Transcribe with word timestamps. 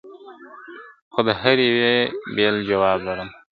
خو 1.13 1.19
د 1.27 1.29
هري 1.41 1.65
یوې 1.71 1.95
بېل 2.35 2.55
جواب 2.69 2.97
لرمه!. 3.05 3.33